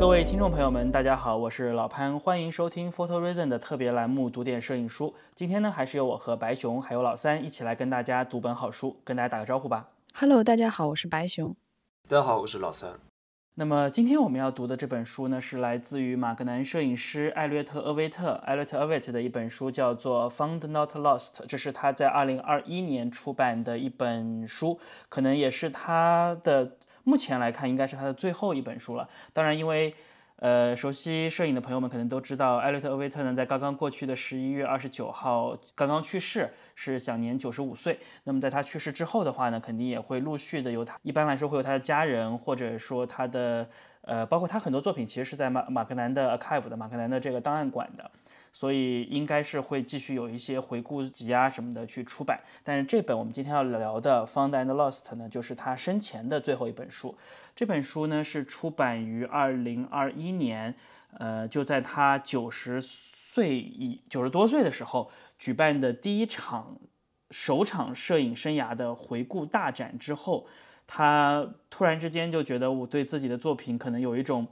[0.00, 5.08] 各位听众朋友们，大家好，我是老潘，欢迎收听 Photo Reason 的特别栏目《读点摄影书》。
[5.34, 9.90] 今天呢，还是由我和白熊还有老三一起来跟大家读本好书，跟大家打个招呼吧。
[10.14, 11.54] Hello，大家好，我是白熊。
[12.08, 12.92] 大家好，我是老三。
[13.56, 24.80] 那么今天我们要读的这本书呢，是来自于马格南摄影师艾略特·厄维特艾略特·厄维特的一本书，叫做《Found Not Lost》，这是他在二零二一年出版的一本书，
[25.10, 29.08] 可能也是他的目前来看应该是他的最后一本书了。
[29.32, 29.94] 当然，因为
[30.36, 37.98] 呃，熟悉摄影的朋友们可能都知道，艾略特·厄维特呢，在刚刚过去的十一月二十九号刚刚去世，是享年九十五岁。
[38.24, 43.68] 那么在他去世之后的话呢，肯定也会陆续的由他，一般来说会有他的家人，或者说他的
[44.00, 48.10] 呃，包括他很多作品其实是在马马格南的 archive 的马格南的这个档案馆的。
[48.52, 57.16] 所以应该是会继续有一些回顾集啊什么的去出版，但是这本我们今天要聊的《Found and Lost》呢，就是他生前的最后一本书。
[57.54, 60.74] 这本书呢是出版于二零二一年，
[61.18, 66.76] 呃，就在他九十岁以九十多岁的时候举办的第一场
[67.30, 70.46] 首场摄影生涯的回顾大展之后，
[70.86, 74.46] 他突然之间就觉得我对自己的作品可能有一种。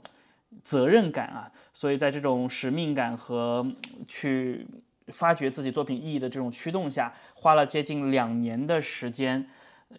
[0.63, 3.65] 责任感啊，所以在这种使命感和
[4.07, 4.67] 去
[5.07, 9.47] 发掘自己作品意义的这种驱动下，花了接近两年的时间，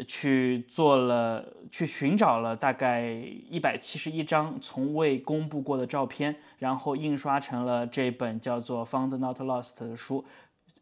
[0.06, 3.10] 去做了去寻找了大概
[3.48, 10.24] 一百七十一张从未公布过的照片，然后印刷成了这本叫做《Found Not Lost》的书，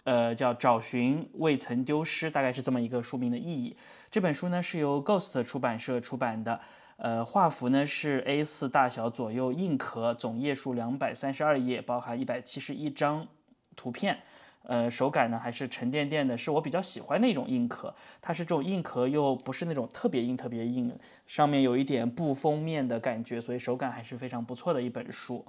[0.05, 3.77] 呃，叫找寻未曾丢失，大概是这么一个书名的意义。
[4.11, 6.61] 这本书呢是由 Ghost 出版社出版的。
[6.99, 13.27] 呃，画幅呢是 A4 大小左右硬壳，总页数两百三十二页，包含一百七十一张
[13.77, 14.19] 图片。
[14.65, 17.95] 呃，手感呢还是沉甸甸的，是我比较喜欢的一种硬壳。
[18.21, 20.93] 它是这种硬壳，又不是那种特别硬、特别硬，
[21.25, 25.47] 上面有一点布封面的感觉，所以手感还是非常不错的一本书。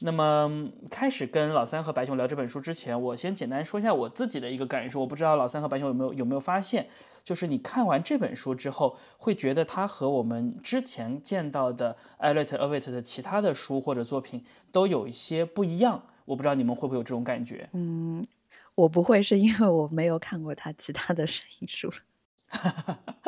[0.00, 5.00] 那么开始跟老三和白熊聊这本书之前，我先简单说一下我自己的一个感受。
[5.00, 6.86] 我不知道老三和白熊有没有有没有发现，
[7.24, 16.02] 就是你看完这本书之后，会觉得它和我们之前见到的艾略特·厄维特的其他的书或者作品都有一些不一样。
[16.26, 17.68] 我不知道你们会不会有这种感觉？
[17.72, 18.26] 嗯，
[18.74, 21.90] 我不会，是因为我没有看过他其他的 摄影书。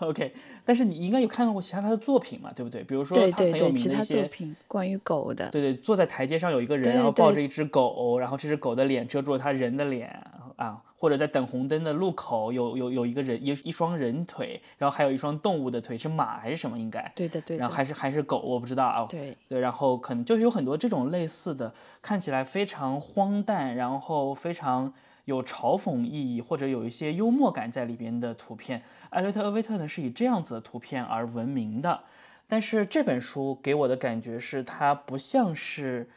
[0.06, 0.32] OK，
[0.64, 2.82] 但是你应该有看到过其他他的作品嘛，对不对？
[2.84, 10.08] 比如说他很有名的一些作品关于狗的，对对，坐在台阶上有一个人，然后抱着一只狗，然后这只狗的脸遮住了他人的脸
[10.56, 16.78] 啊，或者在等红灯的路口有有有一个人一一双人腿，然后还有一双动物的腿，是马还是什么？
[16.78, 19.06] 应该，对的对的，然后还是还是狗，我不知道啊。
[19.08, 21.72] 对对，然后可能就是有很多这种类似的，
[22.02, 24.92] 看起来非常荒诞，然后非常
[25.30, 28.82] 有嘲讽意义，或者有一些幽默感在里边的图片。
[29.10, 32.02] 艾略特·厄维特呢是以这样子的图片而闻名的，
[32.48, 36.10] 但是这本书给我的感觉是，它不像是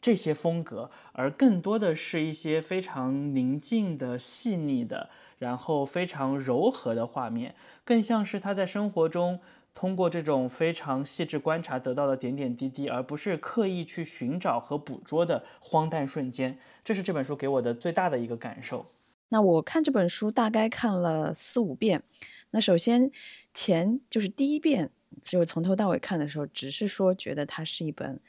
[0.00, 9.40] 这些风格，而更多的是一些非常宁静的、细腻的，然后非常柔和的画面，更像是他在生活中
[9.74, 16.58] 通过这种非常细致观察得到的点点滴滴，而不是刻意去寻找和捕捉的荒诞瞬间。
[16.84, 18.86] 这是这本书给我的最大的一个感受。
[19.30, 22.02] 那我看这本书大概看了四五遍。
[22.50, 23.10] 那首先
[23.54, 24.90] 前就是第一遍，
[25.22, 28.20] 就从头到尾看的时候，只是说觉得它是一本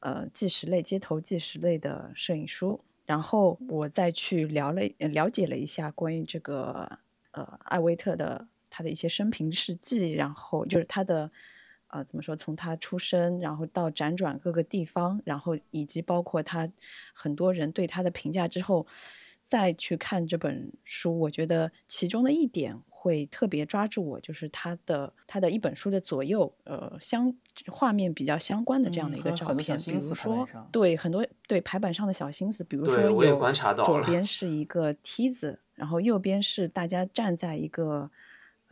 [0.00, 2.78] 呃纪实类、街头纪实类的摄影书。
[3.06, 6.98] 然后我再去聊了了解了一下关于这个
[7.32, 11.30] 呃艾维特的他的一些生平事迹，然后就是他的
[11.88, 16.66] 呃怎么说，从他出生，然后到辗转各个地方，然后以及包括他
[17.12, 18.86] 很多人对他的评价之后。
[19.42, 27.34] 再去看这本书，我觉得其中的一点会特别抓住我，就是他的他的一本书的左右，呃，相
[27.66, 38.10] 画面比较相关的这样的一个照片，比如说对很多对排版上的小心思，比如说我也有观察到左边是一个梯子，然后右边是大家站在一个呃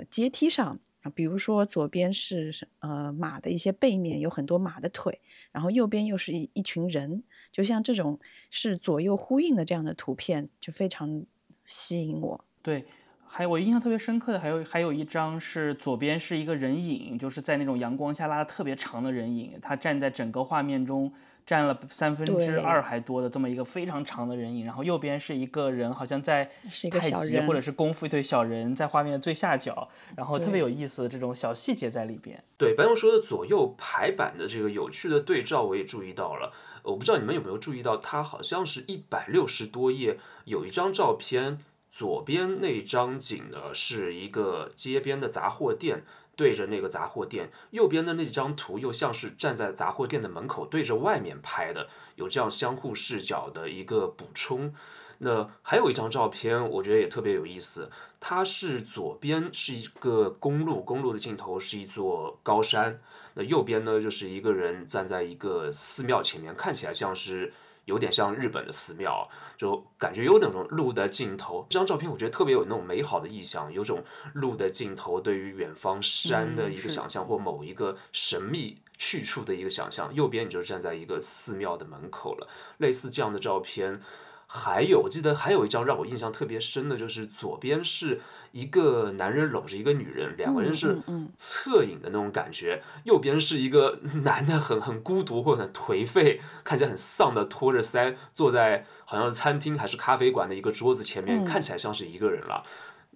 [0.04, 0.81] 阶梯上。
[1.14, 8.20] 比如说左边是呃马的一些背面，有很多马的腿，然后右边又是一一群人，就像这种
[8.50, 11.25] 是左右呼应的这样的图片，就非常
[11.64, 12.44] 吸引我。
[12.61, 12.84] 对，
[13.30, 21.12] 还有我印象特别深刻的，还有还有一张是左边是一个人影，就是在那种阳光下拉的特别长的人影，他站在整个画面中
[21.44, 32.42] 占了三分之二还多的这么一个非常长的人影，然后右边是一个人，好像在是一个太小人极或者是功夫一对小人在画面的最下角，然后特别有意思的这种小细节在里边。
[32.56, 36.52] 对，白龙说的左右排版的这个有趣的对照，我也注意到了。
[36.84, 40.16] 我不知道你们有没有注意到，它好像是一百六十多页，
[40.46, 41.58] 有一张照片，
[41.99, 46.05] 左边那张景呢是一个街边的杂货店，
[46.37, 54.73] 对着那个杂货店，右边的那张图又像是站在杂货店的门口对着外面拍的，有这样相互视角的一个补充。
[55.19, 57.91] 那还有一张照片，我觉得也特别有意思。
[58.21, 63.00] 它是左边是一个公路，公路的尽头是一座高山。
[63.35, 67.53] 那右边呢，就是一个人站在一个寺庙前面，看起来像是
[67.88, 69.26] 有点像日本的寺庙，
[69.56, 71.67] 就感觉有那种路的尽头。
[71.70, 74.05] 这张照片我觉得特别有那种美好的意象，有种
[74.35, 80.14] 路的尽头对于远方山的一个想象，或某一个神秘去处的一个想象。
[80.14, 82.46] 右边你就站在一个寺庙的门口了，
[82.76, 84.02] 类似这样的照片。
[84.50, 88.23] 还有，我记得还有一张让我印象特别深的，就是左边是
[88.53, 90.97] 一个男人搂着一个女人，两个人是
[91.37, 102.65] 侧影的那种感觉；右边是一个 男的很很孤独或者很颓废，看起来很丧的托着腮坐在好像是餐厅还是咖啡馆的一个桌子前面，看起来像是一个人了。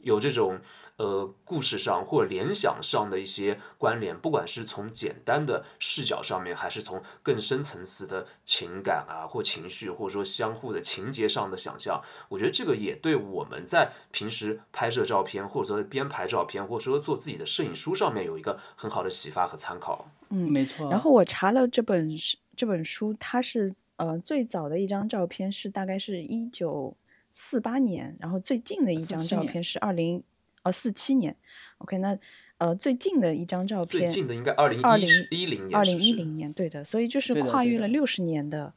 [0.03, 0.61] 有这种
[0.97, 20.09] 呃故事上或者联想上的一些关联，不管是从简单的视角上面，还是从更深层次的情感啊或情绪，或者说相互的情节上的想象，我觉得这个也对我们在平时拍摄照片，或者说编排照片，或者说做自己的摄影书上面有一个很好的启发和参考。
[20.31, 20.91] 嗯，没错。
[20.91, 22.11] 然后我查了这本
[22.57, 26.97] 这本书，它是呃最早的一张照片是大概是一九。
[27.33, 30.23] 四八年，然后最近的一张照片是二零
[30.63, 31.35] 呃四七年
[31.79, 32.17] ，OK，那
[32.59, 38.73] 呃最近的一张照片，最近的应该二零二零一零年，二零一零年，对的，所以就是跨越了六十年的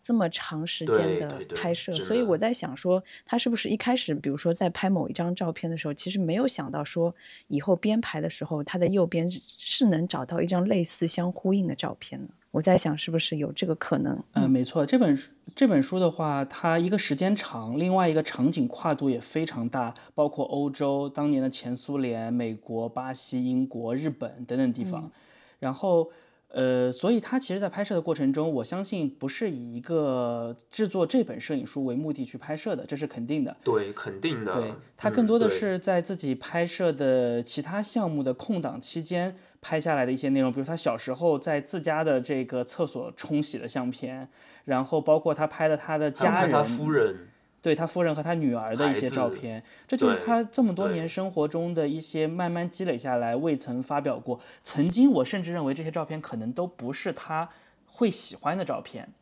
[0.00, 7.14] 这么长时间的拍摄，所以我在想说，他是不是一开始，比如说在拍某一张照片的时候，其实没有想到说
[7.48, 12.28] 以后编排的时候，他的右边是能找到一张类似相呼应的照片呢？
[12.50, 14.22] 我在想是不是有这个可能？
[14.32, 25.10] 嗯，没错，这本书这本书的话，它一个时间长，另外一个场景跨度也非常大，包括欧洲、当年的前苏联、美国、巴西、英国、日本等等地方，
[25.58, 26.10] 然后。
[26.52, 33.56] 呃，所以他其实，在拍摄的过程中，我相信不是以一个制作这本摄影书为目的去拍摄的，这是肯定的。
[33.62, 34.52] 对，肯定的。
[34.52, 44.28] 对他更多的是在自己拍摄的其他项目的空档期间拍下来的一些内容，比如他小时候在自家的这个厕所冲洗的相片，
[44.64, 47.28] 然后包括他拍的他的家人、他夫人。
[47.62, 54.40] 对他夫人和他女儿的一些照片，这就是他这么多年生活中的一些慢慢积累下来，未曾发表过。
[54.62, 57.50] 曾经我甚至认为这些照片可能都不是他
[57.86, 59.12] 会喜欢的照片，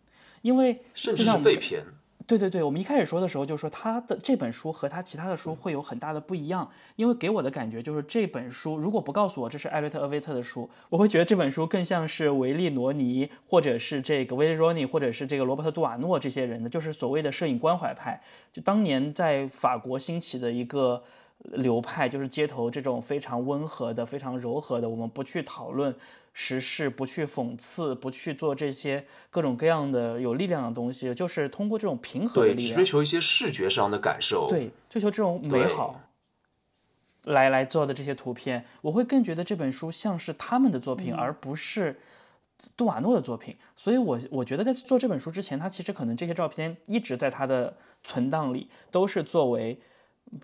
[0.43, 1.85] 因为甚至是废片。
[2.29, 18.21] 对对对，我们一开始说的时候就说他的这本书和他其他的书会有很大的不一样，因为给我的感觉就是这本书如果不告诉我这是艾略特·厄维特的书，我会觉得这本书更像是维利·罗尼，或者是这个维利·罗尼，或者是这个罗伯特·杜瓦诺这些人的，就是所谓的摄影关怀派，
[18.53, 21.03] 就当年在法国兴起的一个
[21.39, 25.97] 流派，就是街头这种非常温和的、非常柔和的，我们不去讨论。
[26.41, 36.01] 时事不去讽刺，不去做这些各种各样的有力量的东西，就是通过这种平和的力量，追求一些视觉上的感受，对，追求这种美好，
[37.25, 41.99] 来来做的这些图片，我会更觉得这本书像是他们的作品，而不是
[42.77, 43.57] 杜瓦诺的作品。
[43.75, 49.77] 所以，我我觉得在做这本书之前，他其实可能这些照片一直在他的存档里，都是作为。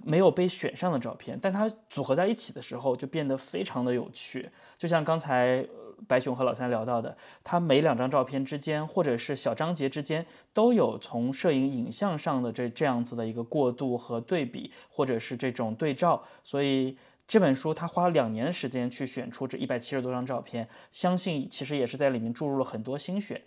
[0.02, 4.48] 没有被选上的照片，但它组合在一起的时候就变得非常的有趣。
[4.78, 5.62] 就像刚才
[6.06, 16.22] 白熊和老三聊到的，他每两张照片之间，或者是小章节之间，都有从摄影影像上的这这样子的一个过渡和对比，或者是这种对照。
[16.42, 16.96] 所以
[17.26, 23.42] 这本书他花了两年的时间去选出这一百七十多张照片，相信其实也是在里面注入了很多心血。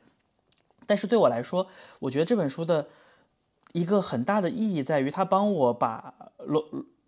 [0.85, 1.67] 但是对我来说，
[1.99, 2.87] 我觉得这本书的。
[3.73, 6.65] 一个很大的意义在于，他帮我把罗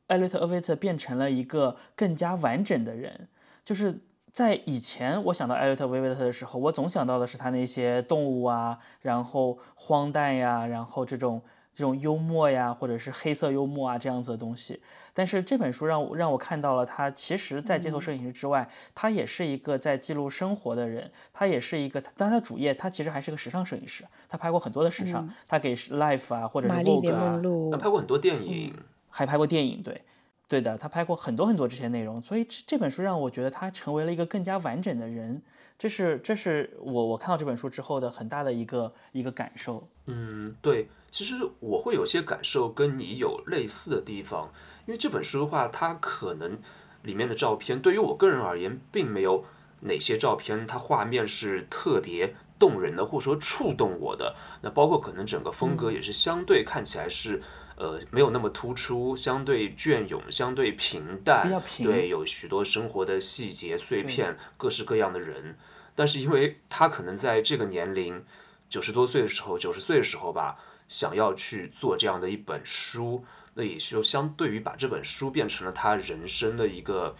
[0.07, 3.29] 艾略特·厄维特变成了一个更加完整的人。
[3.63, 11.41] 就是在以前，我想到艾略特·维维特的时候，我总想到的是他那些动物啊，然后荒诞呀，然后这种。
[11.71, 14.81] 这种幽默呀，或者是黑色幽默啊，这样子的东西。
[15.13, 21.09] 但是这本书让我让我看到了他，其实，在街头摄影师之外，他也是一个在记录生活的人。
[21.31, 24.03] 他也是一个，但他主业，他其实还是个时尚摄影师。
[24.27, 27.39] 他拍过很多的时尚，他给 Life 啊，或者是 Vogue 啊，
[27.71, 28.73] 他拍过很多电影，
[29.07, 29.81] 还拍过电影。
[29.81, 30.01] 对，
[30.49, 32.21] 对的，他拍过很多很多这些内容。
[32.21, 35.41] 所以这这本书让我觉得他成为了一个更加完整的人。
[35.77, 39.87] 这是这是我我看到这本书之后的很大的一个一个感受。
[40.07, 40.89] 嗯，对。
[41.11, 44.51] 其实我会有些感受跟你有类似的地方，
[44.85, 46.59] 因为这本书的话，它可能
[47.01, 49.43] 里面的照片对于我个人而言，并没有
[49.79, 54.35] 哪些照片它画面是特别动人的，或者说触动我的。
[54.61, 57.41] 那包括可能整个风格也是相对看起来是
[57.79, 65.57] 呃没有那么突出，相对隽永，相对平淡，比较平对，有许多生活的细节碎片，各式各样的人。
[65.95, 68.23] 但是因为他可能在这个年龄，
[68.69, 70.57] 九十多岁的时候，九十岁的时候吧，
[70.87, 77.15] 想要去做这样的一本书，那也就相对于把这本书变成了他人生的一个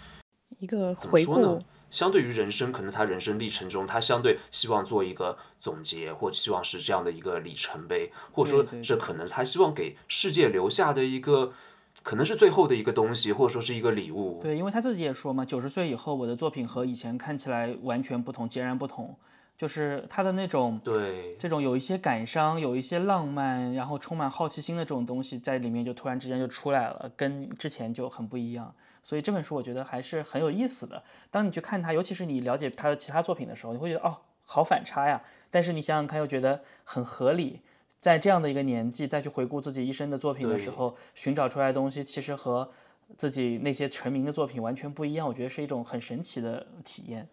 [0.60, 1.66] 一个怎么回说呢顾，？
[1.90, 11.54] 相对于人生，可能他人生历程中，他相对希望做一个总结，或希望是这样的一个里程碑，或者说这可能他希望给世界留下的一个，
[12.04, 14.40] 可能是最后的一个东西，或者说是一个礼物。
[14.42, 19.16] 对，因为他自己也说嘛，九十岁以后我的作品和以前看起来完全不同，截然不同，
[19.58, 28.74] 就是他的那种对这种有一些感伤，有一些浪漫，然后充满好奇心的这种东西在里面就突然之间就出来了，跟之前就很不一样。
[29.02, 31.04] 所以这本书我觉得还是很有意思的。
[31.32, 35.22] 当你去看它，尤其是你了解他的其他作品的时候，你会觉得哦，好反差呀。
[35.50, 37.62] 但是你想想看，又觉得很合理。
[37.98, 42.72] 在这样的一个年纪，再去回顾自己一生的作品的时候，寻找出来的东西其实和
[43.18, 45.28] 自己那些成名的作品完全不一样。
[45.28, 47.28] 我觉得是一种很神奇的体验。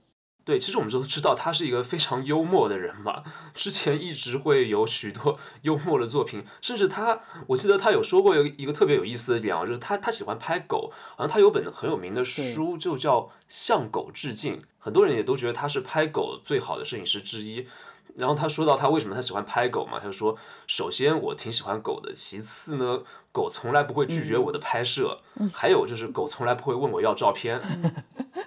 [0.47, 17.67] 对，其实我们都知道他是一个非常幽默的人嘛，之前一直会有许多 幽默的作品，甚至他，我记得他有说过一个一个特别有意思的点啊，就是他他喜欢拍狗，好像他有本很有名的书就叫《向狗致敬》，很多人也都觉得他是拍狗最好的摄影师之一。
[18.15, 20.39] 然后他说到他为什么他喜欢拍狗嘛，他就说，
[20.69, 25.21] 首先我挺喜欢狗的，其次呢，狗从来不会拒绝我的拍摄，
[25.53, 27.61] 还有就是狗从来不会问我要照片。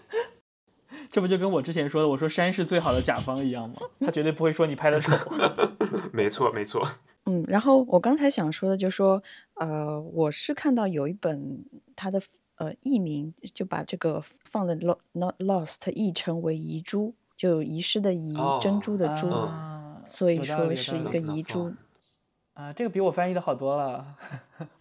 [1.12, 3.75] 这不就跟我之前说的，我说山是最好的甲方一样吗？
[4.00, 5.12] 他绝对不会说你拍的丑。
[6.13, 6.88] 没错，没错。
[7.25, 9.22] 嗯，然后我刚才想说的就是说，
[9.56, 12.22] 呃，我是看到有一本它的
[12.56, 21.74] 呃译名就把这个放的 lo not lost 译成为遗珠，就遗失的遗，珍珠的珠，啊，所以说是一个遗珠。
[22.54, 24.16] 啊，这个比我翻译的好多了，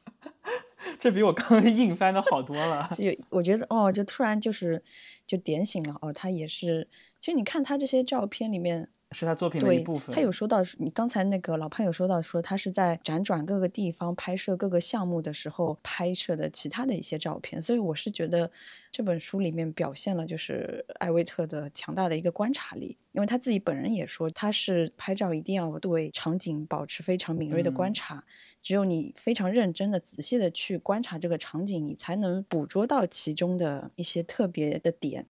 [0.99, 2.91] 这比我刚刚 硬翻的好多了。
[2.97, 4.83] 就我觉得哦，就突然就是
[5.29, 6.89] 就点醒了哦，他也是。
[7.21, 10.15] 其实你看他这些照片里面，是他作品的一部分。
[10.15, 18.51] 他有说到，你刚才那个老潘有说到说他是在辗转各个地方拍摄各个项目的时候拍摄的其他的一些照片，所以我是觉得
[18.91, 28.25] 这本书里面表现了就是艾维特的强大的一个观察力，因为他自己本人也说他是拍照一定要对场景保持非常敏锐的观嗯察，
[28.69, 35.25] 只有你非常认真的、仔细的去观察这个场景，你才能捕捉到其中的一些特别的点。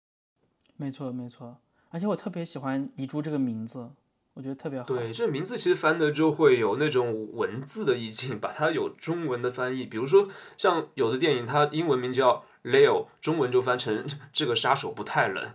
[0.79, 1.59] 没错没错，
[1.91, 3.91] 而且我特别喜欢遗珠这个名字，
[4.33, 4.87] 我觉得特别好。
[4.87, 9.85] 对，这名字其实翻的就会有那种文字的意境，把它有中文的翻译。
[9.85, 15.53] 比如说，像有的电影，它英文名叫 Leo，中文就翻成这个杀手不太冷，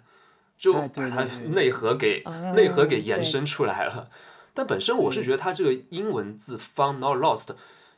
[0.56, 4.12] 就把它内核给啊内核给延伸出来了。
[4.54, 7.56] 但本身我是觉得它这个英文字 “found not lost”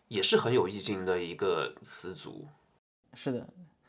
[0.07, 2.47] 也是很有意境的一个词组。
[3.13, 3.47] 是的，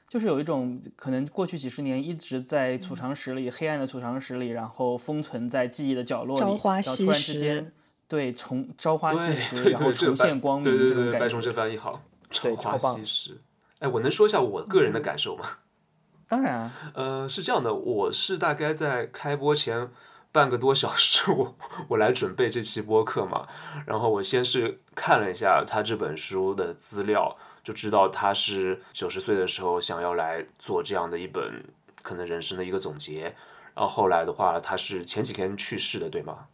[0.09, 7.73] 就是有一种可能过去几十年一直在储藏室里、黑暗的储藏室里，然后封存在记忆的角落里，朝花夕然后突然之拾间，
[8.07, 11.33] 对重朝花夕拾，然后重现光明对对这种对，白感觉。
[11.33, 13.41] 熊这翻译好，朝花夕拾。
[13.81, 15.45] 哎，我能说一下我个人的感受吗？
[16.27, 19.91] 当然啊，呃，是这样的，我是大概在开播前
[20.35, 21.55] 半个多小时， 我
[21.87, 23.47] 我来准备这期播客嘛，
[23.87, 31.65] 然后我先是看了一下他这本书的资料，就知道他是九十岁的时候想要来做这样的一本
[32.03, 33.33] 可能人生的一个总结，
[33.77, 36.49] 然后后来的话，他是前几天去世的，对吗？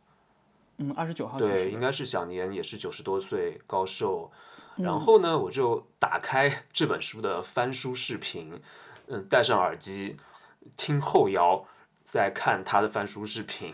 [0.77, 4.31] 嗯，二十九号去对，应该是享年也是九十多岁高寿。
[4.77, 8.61] 然后呢，我就打开这本书的翻书视频，
[9.09, 10.19] 嗯，戴上耳机
[10.77, 11.65] 听后摇，
[12.11, 13.73] 再看他的翻书视频。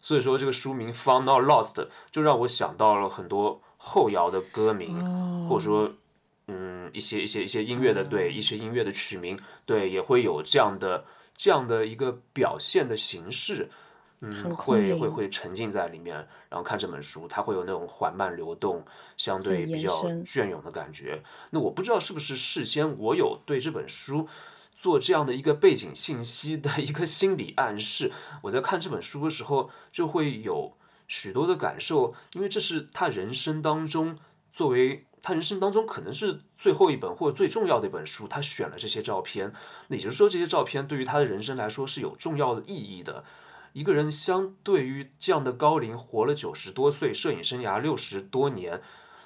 [0.00, 1.74] 所以说，这个书名《Found Not Lost》
[2.12, 4.94] 就让我想到了很多后摇的歌名，
[5.48, 5.92] 或者说，
[6.46, 9.36] 嗯，一些一些一些音乐的对，一些音乐的曲名，
[9.66, 13.68] 对，也会有这样的这样的一个表现的形式。
[14.20, 16.16] 嗯，会会会沉浸在里面，
[16.48, 18.84] 然后看这本书，它会有那种缓慢流动、
[19.16, 21.22] 相对比较隽永的感觉。
[21.50, 24.26] 那我不知道是不是事先我有对这本书
[24.80, 30.76] 做这样的一个背景信息的一个心理暗示，我在看这本书的时候就会有
[31.08, 34.16] 许多的感受，因为这是他人生当中
[34.52, 39.52] 作为他人生当中可能是最后一本或者最重要的一本书，他选了这些照片，
[39.88, 43.24] 那也就是说这些照片对于他的人生来说是有重要的意义的。
[43.72, 48.80] 一个人相对于这样的高龄，活了九十多岁，摄影生涯六十多年，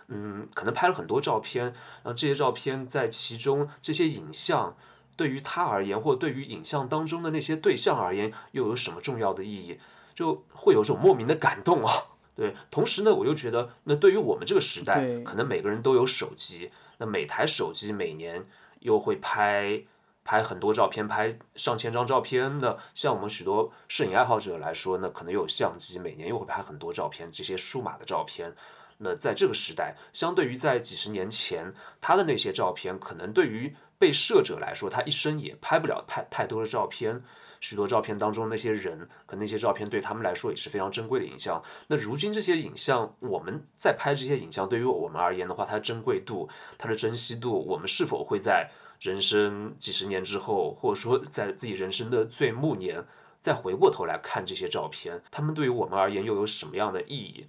[0.09, 4.77] 嗯，可能拍了很多照片，然后这些照片在其中这些影像
[5.17, 9.79] 对于他而言，或对于影像当中的那些对象而言，又有什么重要的意义？
[10.15, 11.93] 就会有种莫名的感动啊。
[12.35, 18.47] 对，同时呢，我又觉得，那对于我们这个时代，可能每个人都有手机，那每台手机每年
[18.81, 19.83] 又会拍
[20.25, 22.79] 拍很多照片，拍上千张照片的。
[22.95, 28.55] 像我们许多摄影爱好者来说呢，可能有相机，每年又会拍很多照片，这些数码的照片。
[28.99, 37.23] 那在这个时代，相对于在几十年前，他的那些照片，可能对于被摄者来说，他一生也拍不了太太多的照片。
[37.61, 41.63] 许多照片当中那些人，可那些照片对他们来说也是非常珍贵的影像。
[41.87, 48.69] 那如今这些影像，我们在拍这些影像，对于我们而言的话，它的珍贵度、它的珍惜度，我们是否会在
[48.99, 53.07] 人生几十年之后，或者说在自己人生的最暮年，
[53.41, 57.47] 再回过头来看这些照片，他们对于我们而言又有什么样的意义？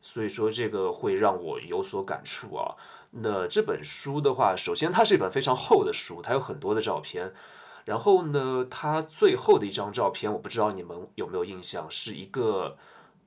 [0.00, 2.76] 所以说，这个会让我有所感触啊。
[3.10, 7.32] 那这本书的话，首先它是一本非常厚的书，它有很多的照片。
[7.84, 12.76] 然后呢，它最后的一张照片，我不知道你们有没有印象，是一个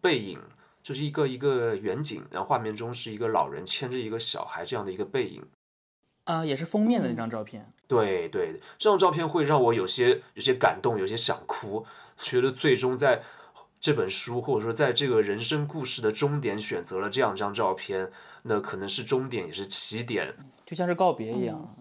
[0.01, 0.37] 背影，
[0.83, 5.41] 就是一个一个远景，然后画面中是一个老人牵着一个小孩这样的一个背影。
[6.25, 7.71] 啊，也是封面的那张照片。
[7.87, 11.85] 对对，这张照片会让我有些有些感动，有些想哭，
[12.17, 13.23] 觉得最终在
[13.79, 18.11] 这本书或者说在这个人生故事的终点选择了这样一张照片，
[18.43, 21.75] 那可能是终点也是起点，就像是告别一样。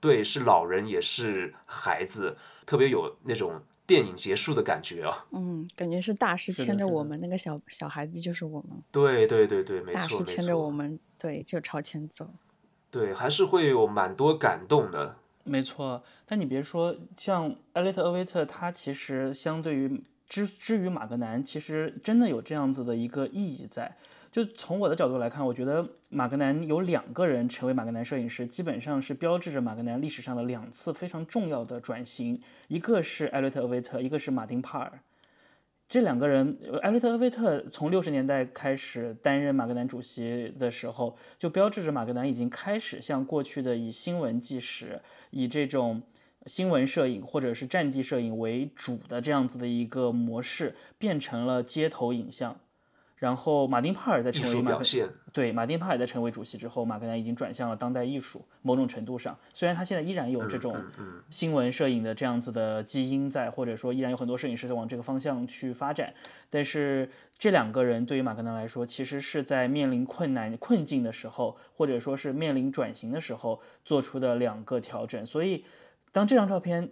[0.00, 5.26] 对，是老人也是孩子，特别有那种电影结束的感觉啊。
[5.32, 8.82] 嗯，感觉是大师牵着我们，那个小小孩子就是我们。
[8.90, 12.30] 对对对对，没错大师牵着我们，对，就朝前走。
[12.90, 15.16] 对，还是会有蛮多感动的。
[15.44, 23.94] 没错，但你别说，像艾略特·厄维特，他其实相对于之之于马格南，其实真的有这样子的一个意义在。
[24.32, 35.00] 就从我的角度来看，我觉得马格南有两个人成为马格南摄影师，基本上是标志着马格南历史上的两次非常重要的转型，一个是艾略特·厄维特，一个是马丁·帕尔。
[35.88, 46.00] 这两个人，艾略特·厄维特从六十年代开始担任马格南主席的时候，就标志着马格南已经开始向过去的以新闻纪实、以这种
[46.46, 52.56] 新闻摄影或者是战地摄影为主的这样子的一个模式，变成了街头影像。
[53.16, 54.80] 然后马丁帕尔在成为马
[55.30, 58.42] 对马丁帕尔在成为主席之后，马格南已经转向了当代艺术。
[58.62, 60.74] 某种程度上，虽然他现在依然有这种
[61.28, 66.14] 新闻摄影的这样子的基因在，或者说依然有很多摄影师在往这个方向去发展，
[66.48, 75.26] 但是这两个人对于马格南来说，其实是在面临困难困境的时候，或者说是面临转型的时候做出的两个调整。
[75.26, 75.62] 所以，
[76.12, 76.90] 当这张照片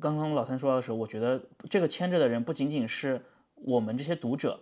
[0.00, 3.24] 刚刚老三说到的时候，我觉得这个牵着的人不仅仅是
[3.54, 4.60] 我们这些读者。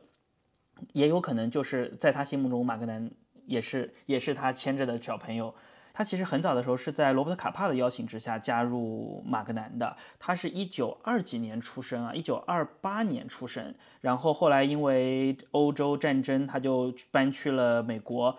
[0.93, 3.09] 也有可能就是在他心目中，马格南
[3.47, 5.55] 也是也是他牵着的小朋友。
[5.93, 9.97] 他其实很早的时候是在罗伯特卡帕的邀请之下加入马格南的。
[10.19, 13.73] 他是一九二几年出生啊，一九二八年出生。
[14.01, 18.37] 然后后来因为欧洲战争，他就搬去了美国。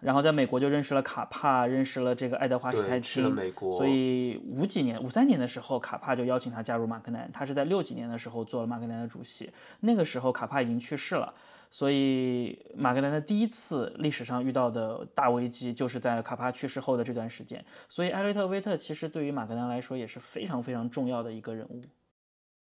[0.00, 3.24] 然后在美国就认识了卡帕，认识了这个爱德华史泰钦。
[3.58, 7.30] 所以五几年、五三年的时候，卡帕就邀请他加入马格南。
[7.32, 9.50] 他是在六几年的时候做了马格南的主席。
[9.80, 11.32] 那个时候卡帕已经去世了。
[11.72, 17.64] 所以，马格南的第一次历史上遇到的大危机，就是在卡帕去世后的这段时间。
[17.88, 21.80] 所以，艾略特·威特其实对于马格南来说也是非常非常重要的一个人物。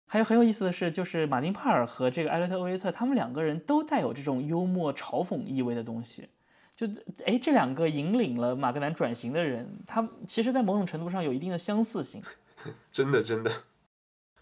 [0.06, 6.28] 还有很有意思的是，就是马丁·帕尔和这个艾略特·威特，他们两个人都带有这种幽默嘲讽意味的东西。
[6.86, 12.22] 就，哎，这两个引领了马格南转型的人，他其实，在某种程度上有一定的相似性。
[12.90, 13.50] 真的，真的。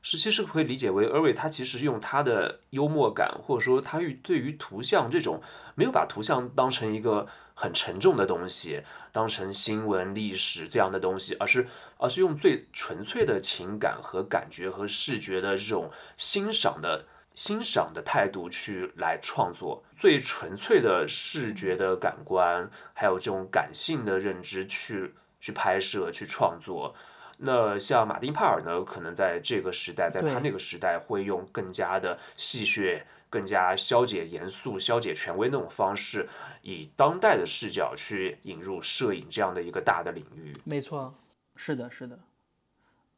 [0.01, 5.43] 十七是可以理解为，尔维他其实用他的幽默感，或者说他与对于图像这种
[5.75, 17.05] 没有把图像当成一个很沉重的东西，当成新闻历史这样的东西，而是而是用最纯粹的情感和感觉和视觉的这种欣赏的
[17.39, 26.93] 欣赏的态度去来创作，最纯粹的视觉的感官，还有这种感性的认知去去拍摄去创作。
[27.39, 36.29] 那像马丁·帕尔呢，可能在这个时代，在他那个时代，会用更加的戏谑、更加消解严肃、消解权威那种方式，
[36.63, 40.53] 以当代的视角去引入摄影这样的一个大的领域。
[40.65, 41.15] 没错，
[41.55, 42.19] 是的，是的。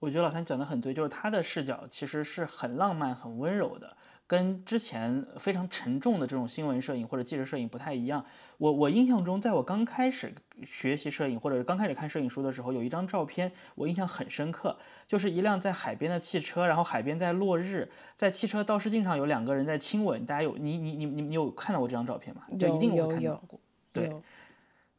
[0.00, 3.96] 我觉得老三讲的很对，就是他的视角其实是很浪漫、很温柔的。
[4.30, 8.24] 跟之前非常沉重的这种新闻摄影或者纪实摄影不太一样。
[8.58, 10.32] 我我印象中，在我刚开始
[10.64, 20.24] 学习摄影或者是刚开始看摄影书的时候，有一张照片我印象很深刻，就是一辆在海边的汽车，然后海边在落日，在汽车倒视镜上有两个人在亲吻。
[20.24, 22.42] 大家有你你你你你有看到过这张照片吗？
[22.56, 23.58] 就一定有看到过。
[23.92, 24.14] 对，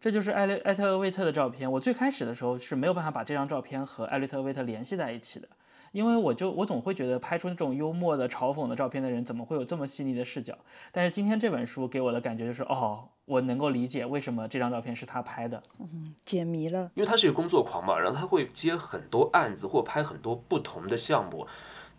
[0.01, 1.71] 这就是艾略艾特·威特的照片。
[1.71, 5.47] 我最开始的时候是没有办法把这张照片和艾略特·威特联系在一起的。
[5.91, 10.57] 因为我就我总会觉得拍出那种幽默的、嘲讽的照片的人，怎么会有这么细腻的视角？
[10.91, 15.61] 但是今天这本书给我的感觉就是，哦，我能够理解为什么这张照片是他拍的。
[15.79, 16.89] 嗯，解谜了。
[16.95, 21.45] 因为他是一个工作狂嘛，然后他会接很多案子或拍很多不同的项目，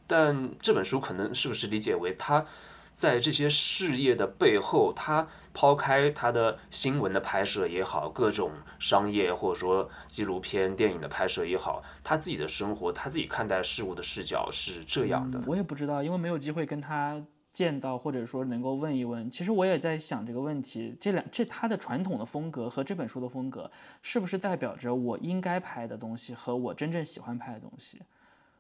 [0.07, 2.46] 但这本书可能是不是理解为他
[2.92, 15.40] 在这些事业的背后，他抛开他的新闻的拍摄也好，各种商业或者说纪录片、电影的拍摄也好，他自己的生活，他自己看待事物的视角是这样的。
[15.46, 19.31] 我也不知道，因为没有机会跟他见到，或者说能够问一问。
[19.31, 28.00] 其实我也在想这个问题：这两这他的传统的风格和这本书的风格，是不是代表着我应该拍的东西和我真正喜欢拍的东西？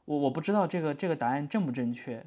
[0.04, 2.26] 我我不知道这个这个答案正不正确。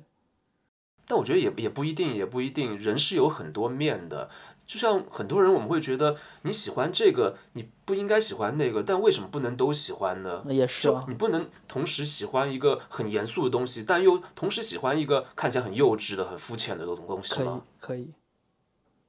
[1.07, 2.77] 但我觉得也也不一定，也不一定。
[2.77, 4.29] 人是有很多面的，
[4.65, 10.43] 就像很多人，我们会觉得你喜欢这个，你不应该喜欢那个，但为什么不能都喜欢呢？
[10.49, 17.61] 也是，你不能同时喜欢一个很严肃的东西，但又同时喜欢一个看起来很幼稚的、很肤浅的这种东西吗？
[17.79, 18.13] 可以，可以，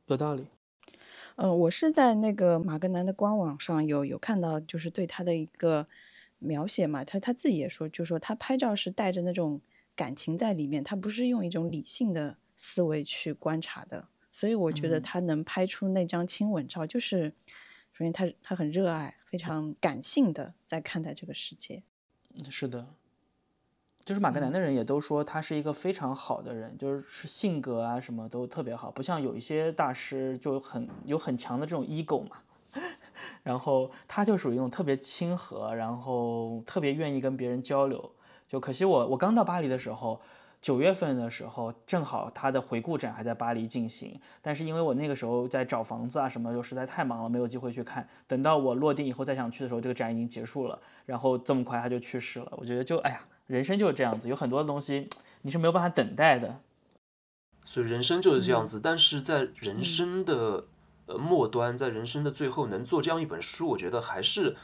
[0.08, 0.48] 有道理。
[1.36, 5.86] 嗯，我是在那个马格南的官网上有有看到，就是对他的一个
[6.38, 9.62] 描写嘛，他他自己也说，就说他拍照是带着那种。
[9.96, 17.32] 感情在里面，他不是用一种理性的思维去观察的，所以我觉得他能拍出那张亲吻照，就是
[17.92, 21.82] 首先他他很热爱，非常感性的在看待这个世界。
[22.50, 22.86] 是的，
[24.04, 32.42] 就是马格南的人也都说他是一个非常好的人，就是性格啊什么都特别好，不像有一些大师就很有很强的这种 ego 嘛，
[33.42, 38.12] 然后他就属于那种特别亲和，然后特别愿意跟别人交流。
[38.48, 40.20] 就可惜我我刚到巴黎的时候，
[40.62, 48.08] 九月份的时候正好他的回顾展还在巴黎进行，但是因为我那个时候在找房子啊什么，就实在太忙了，没有机会去看。
[48.26, 52.52] 等到我落定以后再想去的时候，这个展已经结束了，然后这么快他就去世了。
[52.52, 55.08] 我觉得就哎呀，人生就是这样子，有很多的东西
[55.42, 56.60] 你是没有办法等待的。
[57.64, 60.66] 所以人生就是这样子，但是在人生的
[61.06, 64.56] 呃末端，在人生的最后能做这样一本书，我觉得还是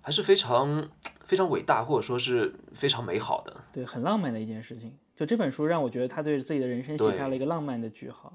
[0.00, 0.88] 还是非常。
[1.26, 4.96] 非常伟大，或者说是非常美好的，对，很浪漫的一件事情。
[5.16, 8.32] 就这本书让我觉得他对自己的人生写下了一个浪漫的句号。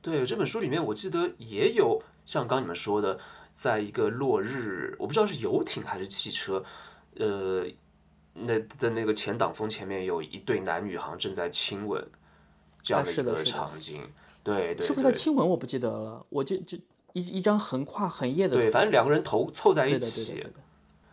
[0.00, 3.18] 对，这本书里面我记得也有像刚你们说的，
[3.54, 6.64] 在一个落日，我不知道是游艇还是汽车，
[7.16, 7.64] 呃，
[8.34, 12.04] 那的那个前挡风前面有一对男女好像正在亲吻
[12.82, 14.02] 这样的一个场景。
[14.42, 15.48] 对对，是不是在亲吻？
[15.48, 16.26] 我不记得了。
[16.30, 16.76] 我就就
[17.12, 20.32] 一一张横跨横页的，对，反正两个人头凑在一起。
[20.34, 20.52] 对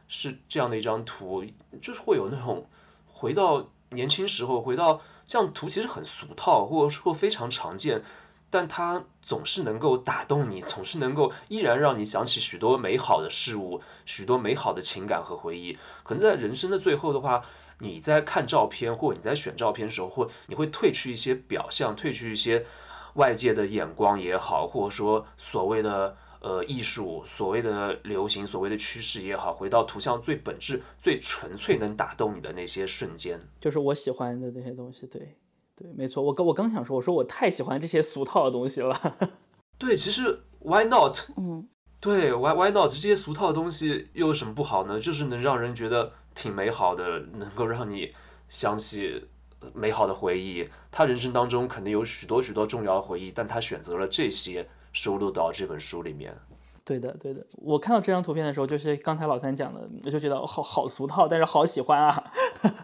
[0.10, 1.46] 是这样的一张图，
[1.80, 2.68] 就是会有那种
[3.06, 8.02] 回到年轻时候，回到这样图其实很俗套，或者说非常常见，
[8.50, 15.78] 但它总是能够打动你，总是能够依然让你想起许多美好的事物，许多美好的情感和回忆。
[16.04, 17.42] 可能在人生的最后的话，
[17.78, 22.66] 你在看照片或者你在选照片的时候，或你会褪去一些表象，褪去一些
[23.14, 26.18] 外界的眼光也好，或者说所谓的。
[26.42, 35.06] 呃，艺术所谓的流行，所谓的趋势也好，回到图像最本质、最纯粹能打动你的那些瞬间，就是我喜欢的那些东西。
[35.08, 35.36] 对，
[35.76, 36.24] 对，没错。
[36.24, 38.98] 我刚我刚想说，我说我太喜欢这些俗套的东西了。
[39.78, 41.18] 对，其实 why not？
[41.36, 41.68] 嗯，
[42.00, 42.90] 对，why why not？
[42.90, 44.98] 这些俗套的东西又有什么不好呢？
[44.98, 48.14] 就是能让人觉得挺美好的，能够让你
[48.48, 49.28] 想起
[49.74, 50.70] 美好的回忆。
[50.90, 54.66] 他人生当中肯定有许多许多重要的回忆，但他选择了这些。
[54.94, 56.36] 收录到这本书里面，
[56.84, 57.46] 对的，对的。
[57.52, 62.32] 我看到这张图片的时候，就是刚才老三讲的，我就觉得好好俗套，但是好喜欢啊！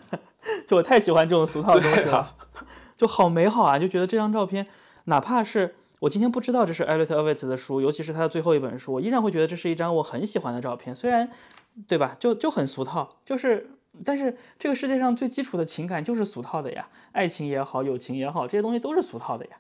[0.68, 2.36] 就我太喜欢这种俗套的东西了，
[2.96, 3.80] 就好美好啊！
[3.80, 4.68] 就觉得这张照片，
[5.06, 10.94] 哪怕是我今天不知道这是艾略特·厄维茨的书，尤其是他的最后一本书，我依然会觉得这是一张我很喜欢的照片。
[10.94, 11.30] 虽然，
[11.88, 12.16] 对吧？
[12.20, 13.72] 就就很俗套，就是，
[14.04, 19.58] 但是这个世界上最基础的情感就是俗套的呀，爱情也好，友情也好，这些东西都是俗套的呀。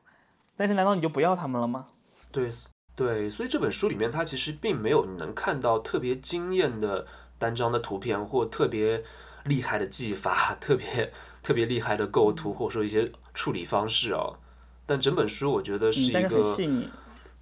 [0.55, 1.87] 但是难道你就不要他们了吗？
[2.35, 2.49] 对
[2.95, 9.03] 对，所以这本书里面，它其实并没有你能看到特别惊艳的单张的图片，或特别
[9.45, 14.35] 厉害的技法，特别特别厉害的构图，或者说一些处理方式哦。
[14.85, 16.43] 但整本书我觉得是一个，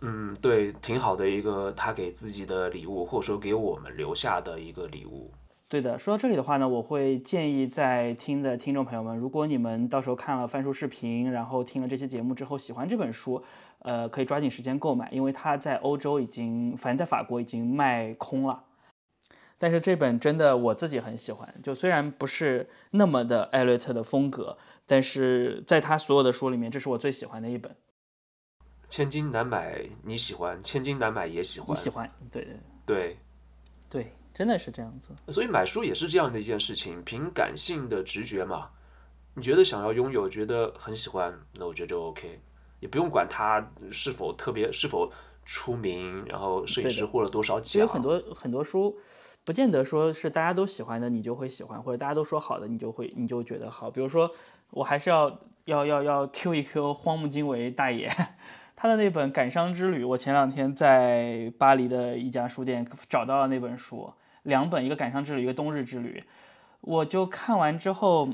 [0.01, 5.31] 嗯，对，挺好的一个他给自己的礼物，或者说给我们留下的一个礼物。
[5.73, 13.43] 对的，说到这里的话呢，我会建议在听的听众朋友们，如果你们到时候看了翻书视频，然后听了这期节目之后喜欢这本书，
[13.79, 18.65] 呃，可以抓紧时间购买，因为它在欧洲已经，反正在法国已经卖空了。
[19.57, 24.55] 但是这本真的我自己很喜欢，就虽然不是那么的艾略特的风格，
[24.85, 27.75] 但是在他所有的书里面，这是我最喜欢的一本。
[28.87, 31.71] 千金难买你喜欢，千金难买也喜欢。
[31.71, 32.53] 你喜欢，对对
[32.85, 33.17] 对对。
[34.33, 35.13] 真的是这样子。
[35.31, 38.69] 所以买书也是这样的一件事情，凭感性的直觉嘛。
[39.35, 42.39] 你觉得想要拥有，觉得很喜欢，那我觉得就 OK，
[42.79, 45.11] 也不用管它是否特别是否
[45.43, 47.81] 出名，然后摄影师获了多少奖。
[47.81, 48.95] 有很多很多书，
[49.43, 53.89] 不见得说是大家都喜欢的，你就会喜欢，或者大家都说好的，你就会你就觉得好。
[53.89, 54.29] 比如说，
[54.69, 58.07] 我还是要要要要 Q 一 Q 荒木经惟大爷，
[58.75, 64.13] 他的那本《感伤之旅》，我前两天在巴黎的一家书店找到了那本书，
[64.43, 66.19] 两本，一个《感伤之旅》，一个《冬日之旅》，
[66.81, 68.29] 我就看完之后。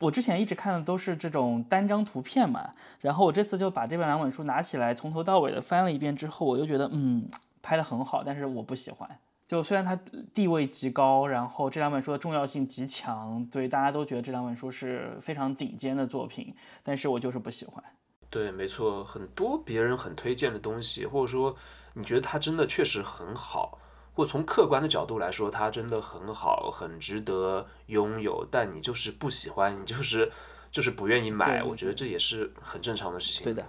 [0.00, 7.26] 我之前一直看的都是这种单张图片嘛，然后我这次就把这本两本书拿起来，从头到尾的翻了一遍之后，我就觉得，嗯，
[7.62, 9.08] 拍的很好，但是我不喜欢。
[9.46, 9.98] 就虽然它
[10.34, 17.82] 地位极高，然后这两本书的重要性极强，对大家都觉得这两本书是非常顶尖的作品，但是我就是不喜欢。
[18.28, 21.56] 对，没错，很多别人很推荐的东西，或者说
[21.94, 23.78] 你觉得它真的确实很好。
[24.14, 28.46] 或从客观的角度来说，它真的很好，很值得拥有。
[28.50, 30.30] 但你就是不喜欢，你就是
[30.70, 31.62] 就是不愿意买。
[31.62, 33.42] 我觉得这也是很正常的事情。
[33.42, 33.66] 对的，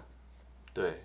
[0.71, 1.03] 对。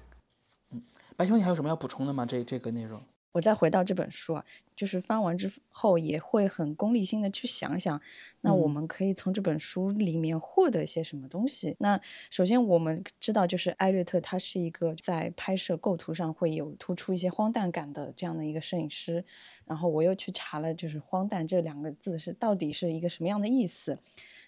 [0.71, 0.83] 嗯，
[1.17, 2.27] 白熊，你还有什么要补充的吗？
[2.27, 3.03] 这这个内容？
[3.33, 8.01] 我再回到这本书啊，就是翻完之后也会很功利性的去想想，
[8.41, 11.77] 那我们可以从这本书里面获得一些什么东西？
[11.79, 19.25] 那首先我们知道，就是艾略特他是一个在拍摄构图上会有突出一些荒诞感的这样的一个摄影师，
[19.65, 23.97] 然后我又去查了，就是“荒诞”这两个字是到底是一个什么样的意思？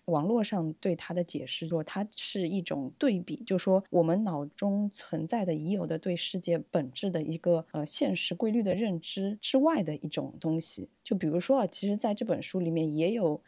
[0.07, 10.89] 网络上对它的解释说，它是一种对比，就说我们脑中存在的已有的对世界本质的一个呃现实规律的认知之外的一种东西。
[11.05, 13.41] 就比如说啊，其实在这本书里面也有，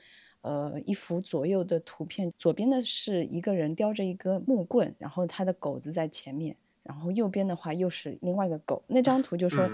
[0.42, 8.80] 呃，一幅左右的图片，左边的是一个人叼着一根木棍，然后他的狗子在前面，然后右边的话又是另外一个狗。
[8.86, 9.68] 那张图就说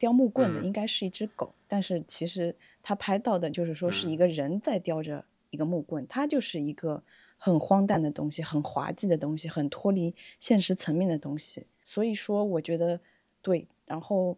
[0.00, 5.24] 叼木棍的应该是一只狗，但是其实他拍到的就是说是一个人在叼着。
[5.54, 7.02] 一个木棍，它就是一个
[7.38, 11.66] 很荒诞的东西，很滑稽的东西，很脱离现实层面的东西。
[11.84, 13.00] 所以说，我觉得
[13.40, 13.68] 对。
[13.86, 14.36] 然后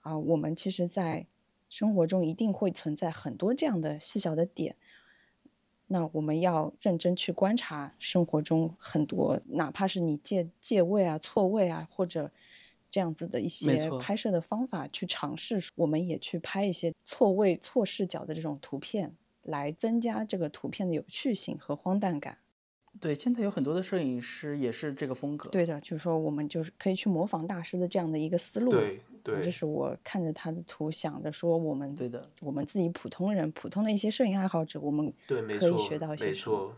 [0.00, 1.26] 啊，我们其实，在
[1.68, 4.76] 生活中一定会存在很多这样的细小的点。
[5.88, 12.32] 那我们要认真去观察生活中很多，哪怕是你借借位啊、错位啊，或者
[12.90, 15.58] 这样子的一些拍摄的方法去尝试。
[15.76, 19.14] 我们也去拍一些错位、错视角的这种图片。
[19.46, 22.38] 来增加这个图片的有趣性和荒诞感。
[22.98, 25.50] 对，现在有很多的摄影师也是这个风格。
[25.50, 28.70] 对的，就是说我们就是可以去模仿大师的这样的一个思路。
[28.70, 36.26] 对对，这是我看着他的图想着说，我们对的，我们自己普通人、普通的一些摄影爱好者，我们对可以学到一些。
[36.26, 36.74] 没错，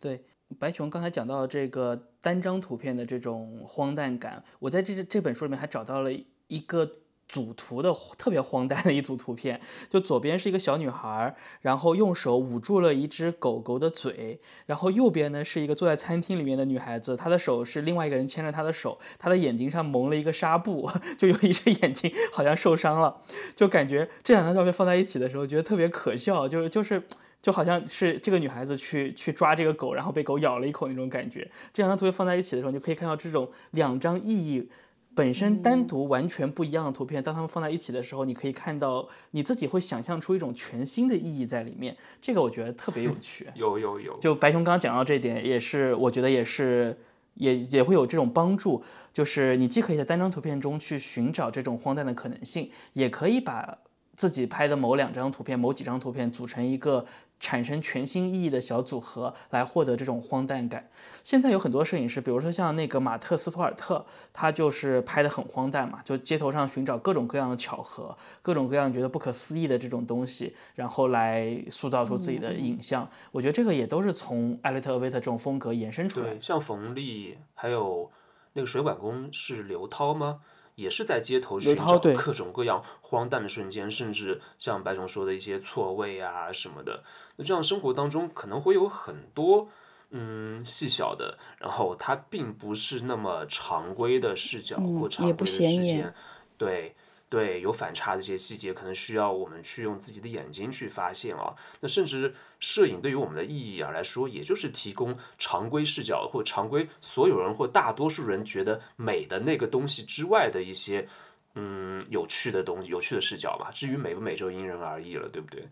[0.00, 0.24] 对，
[0.58, 6.10] 白熊刚才讲到这个单张图片的这种荒诞感，我在这这本书里面还找到了
[6.46, 6.90] 一个。
[7.28, 23.22] 组图的特别荒诞的一组图片，就左边是一个小女孩，然后用手捂住了一只狗狗的嘴，然后右边呢是一个坐在餐厅里面的女孩子，她的手是另外一个人牵着她的手，她的眼睛上蒙了一个纱布， 就有一只眼睛好像受伤了，
[23.56, 27.02] 就感觉这两张照片放在一起的时候，觉得特别可笑，就是就是
[27.40, 31.50] 就好像是这个女孩子去去抓这个狗，然后被狗咬了一口那种感觉。
[31.72, 34.68] 这两张图片放在一起的时候，你就可以看到这种两张意义。
[35.14, 41.96] 本身单独完全不一样的图片，当它们放在一起的时候，你可以看到你自己会想象出一种全新的意义在里面。
[42.20, 43.46] 这个我觉得特别有趣。
[43.54, 44.18] 有有有。
[44.18, 46.98] 就白熊刚刚讲到这点，也是我觉得也是
[47.34, 48.82] 也也会有这种帮助。
[49.12, 53.78] 就是你既可以在单张图片中去寻找这种荒诞的可能性，也可以把
[54.14, 57.06] 自己拍的某两张图片、某几张图片组成一个。
[57.42, 60.88] 产生全新意义的小组合来获得这种荒诞感。
[61.24, 73.10] 现在有很多摄影师，比如说像那个马特·斯图尔特，他就是拍的很荒诞嘛，就街头上寻找各种各样的巧合，各种各样觉得不可思议的这种东西，然后来塑造出自己的影像。
[73.32, 76.26] 我觉得这个也都是从艾略特·维特这种风格延伸出来。
[76.26, 78.08] 对，像冯丽，还有
[78.52, 80.38] 那个水管工是刘涛吗？
[80.74, 87.02] 也是在街头寻找各种各样荒诞的瞬间，甚至像白总说的一些错位啊什么的。
[87.36, 89.68] 那这样生活当中可能会有很多
[90.10, 96.14] 嗯细小的，然后它并不是那么常规的视角或常规的时间，
[96.56, 96.94] 对。
[97.32, 101.54] 对，有反差的一些细节，可能需要我们去用自己的眼睛去发现啊。
[101.80, 111.08] 那甚至摄影对于我们的意义啊来说，也就是提供常规视角或常规所有人或大多数人觉得美的那个东西之外的一些
[111.54, 113.70] 嗯有趣的东西、有趣的视角嘛。
[113.70, 115.66] 至于美不美，就因人而异了，对不对？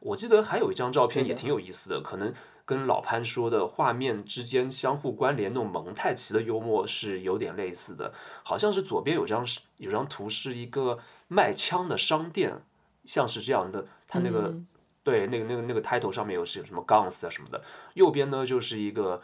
[0.00, 2.34] 我记得还有一张照片也挺有意思的，可能。
[2.68, 9.42] 跟老潘说的画面之间相互关联那种蒙太奇的幽默是有点类似的，好像是左边有张
[9.78, 12.60] 有张图是一个卖枪的商店，
[13.06, 14.66] 像是这样的，它那个、嗯。
[15.04, 17.62] 对那个那个那个 title 上面有写什么 guns 啊什么的，
[17.94, 19.22] 右边呢就是一个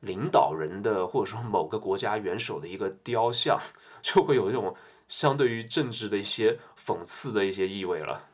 [0.00, 3.58] 领导人的或者说某个国家元首的一个雕像，
[4.02, 4.76] 就会有一种
[5.08, 8.28] 相对于政治的一些讽刺的一些意味了。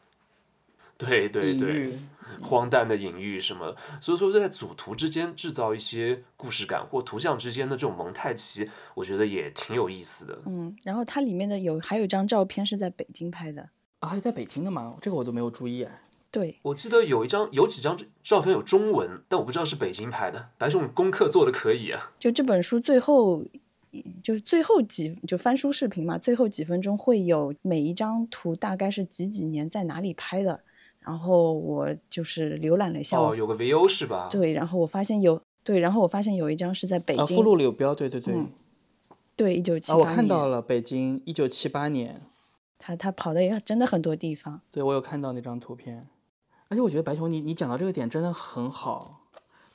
[0.98, 1.96] 对对对，
[2.42, 10.36] 荒诞的隐喻什么，所以说在组图之间制造一些故事感，或图像之间的这种蒙太奇，我觉得也挺有意思的。
[10.46, 14.96] 嗯，然后它里面的有还有一张照片是在北京拍的，啊，还有在北京的吗？
[15.00, 15.86] 这个我都没有注意。
[16.30, 20.50] 对，我记得有一张有几张照片有中文，但我不知道是北京拍的。
[20.58, 23.42] 白熊功课做的可以啊，就这本书最后，
[24.22, 30.60] 就是最后几就翻书视频嘛，最后几分钟会有每一张图大概是几几年在哪里拍的，
[31.08, 34.28] 然后我就是浏览了一下，哦，有个 VO 是吧？
[34.30, 38.34] 对，然后我发现有对，然后我发现有一张是在北啊，京，附录里有标，对对对。
[38.34, 38.46] 嗯
[39.34, 42.20] 对，一九七啊，八我看到，了，北京一九七八年，
[42.78, 46.06] 他他跑的也真的很多地方，对我有看到那张图片，
[46.68, 49.17] 而且我觉得白熊你你讲到这个点真的很好。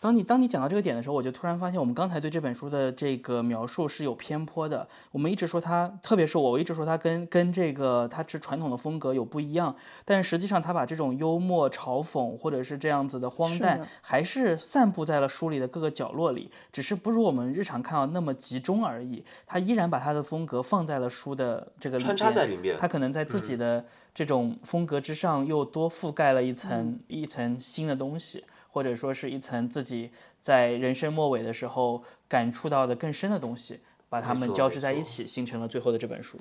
[0.04, 4.86] 当你当你讲到这个点的时候，我就突然发现，我们刚才对这本书的这个描述是有偏颇的。
[5.14, 19.24] 我们一直说它，特别是我，我一直说它跟跟这个它是传统的风格有不一样，但是实际上它把这种幽默、嘲讽或者是这样子的荒诞是，还是散布在了书里的各个角落里，只是不如我们日常看到那么集中而已。
[19.48, 22.76] 它依然把它的风格放在了书的这个里穿插在里面。
[22.78, 30.10] 他可能在自己的这种风格之上又多覆盖了一层、一层新的东西，或者说是一层自己
[30.40, 36.40] 在人生末尾的时候感触到的更深的东西，把它们交织在一起，形成了最后的这本书。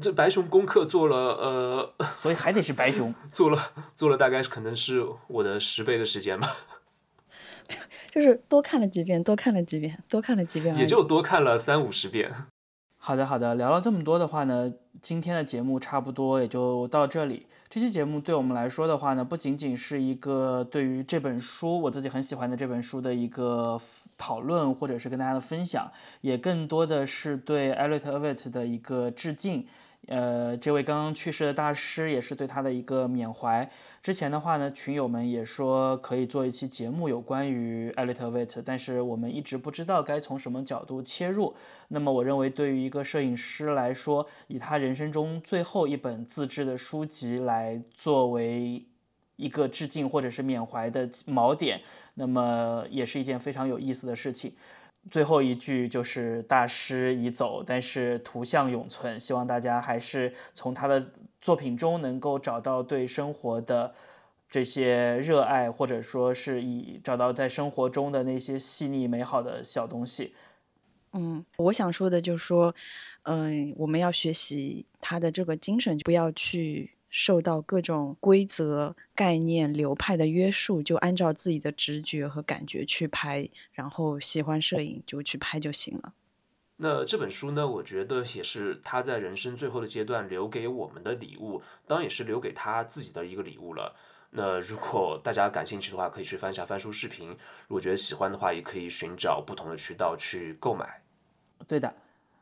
[0.00, 3.14] 这白熊功课做了呃，所以还得是白熊。
[3.30, 6.48] 做了做了大概可能是我的十倍的时间吧，
[8.10, 12.32] 就是多看了几遍，多看了几遍，多看了几遍，也就多看了三五十遍。
[13.08, 17.46] 好的，好的，聊了这么多的话呢，今天的节目差不多也就到这里。
[17.70, 23.80] 这期节目对我们来说的话呢，不仅仅是一个对于这本书我自己很喜欢的这本书的一个
[24.18, 25.90] 讨论，或者是跟大家的分享，
[26.20, 29.64] 也更多的是对艾瑞特·厄维特的一个致敬。
[30.08, 33.70] 呃，这位刚刚去世的大师也是对他的一个缅怀。
[34.02, 41.54] 之前的话呢，群友们也说可以做一期节目有关于艾略特·韦特，但是我们一直不知道该从什么角度切入。
[41.88, 48.86] 那么我认为，对于一个摄影师来说，以他人生中最后一本自制的书籍来作为
[49.36, 51.82] 一个致敬或者是缅怀的锚点，
[52.14, 54.54] 那么也是一件非常有意思的事情。
[55.10, 59.18] 最后一句就是大师已走，但是图像永存。
[59.18, 63.94] 希望大家还是从他的作品中能够找到对生活的
[64.50, 70.34] 这些热爱，或者说是以找到在生活中的那些细腻美好的小东西。
[71.12, 72.74] 嗯，我想说的就是说，
[73.22, 86.12] 嗯、我们要学习他的这个精神，不要去受到各种规则、概念、流派的约束，就按照自己的直觉和感觉去拍，然后喜欢摄影就去拍就行了。
[86.76, 93.96] 那这本书呢，我觉得也是他在人生最后的阶段留给我们的礼物，当然也是留给他自己的一个礼物了。
[94.30, 97.30] 那如果大家感兴趣的话，可以去翻一下翻书视频；
[97.66, 101.02] 如果觉得喜欢的话，也可以寻找不同的渠道去购买。
[101.66, 101.92] 对的。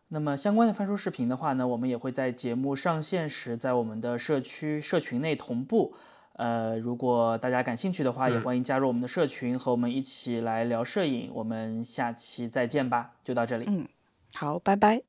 [0.08, 5.94] 那么相关的翻书视频的话呢，我们也会在节目上线时在我们的社区社群内同步。
[6.34, 11.30] 呃，如果大家感兴趣的话，也欢迎加入我们的社群，和我们一起来聊摄影。
[11.34, 13.88] 我们下期再见吧，就到这里，嗯
[14.34, 15.02] 好，拜拜。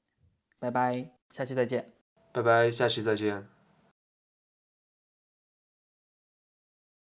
[0.58, 1.92] 拜拜，下期再见。
[2.32, 3.57] 拜拜，下期再见。